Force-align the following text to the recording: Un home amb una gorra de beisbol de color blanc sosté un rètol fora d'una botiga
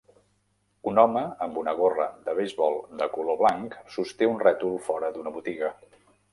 Un 0.91 1.01
home 1.01 1.21
amb 1.47 1.59
una 1.63 1.75
gorra 1.81 2.07
de 2.29 2.35
beisbol 2.41 2.79
de 3.03 3.09
color 3.19 3.39
blanc 3.45 3.79
sosté 3.99 4.33
un 4.35 4.43
rètol 4.49 4.77
fora 4.91 5.15
d'una 5.19 5.39
botiga 5.41 5.75